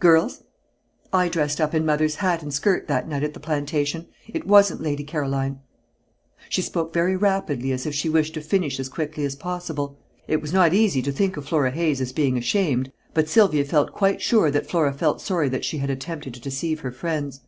[0.00, 0.42] "Girls!
[1.14, 4.06] I dressed up in Mother's hat and skirt, that night at the plantation.
[4.26, 5.60] It wasn't Lady Caroline."
[6.50, 9.98] She spoke very rapidly as if she wished to finish as quickly as possible.
[10.26, 13.94] It was not easy to think of Flora Hayes as being ashamed, but Sylvia felt
[13.94, 17.40] quite sure that Flora felt sorry that she had attempted to deceive her friends.